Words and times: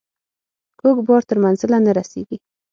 کوږ 0.79 0.97
بار 1.07 1.21
تر 1.29 1.37
منزله 1.43 1.77
نه 1.85 1.91
رسیږي. 1.97 2.37